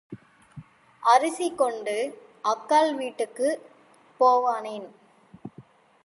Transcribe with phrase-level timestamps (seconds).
[1.03, 1.95] அரிசி கொண்டு
[2.43, 3.61] அக்காள் வீட்டுக்குப்
[4.19, 4.87] போவானேன்?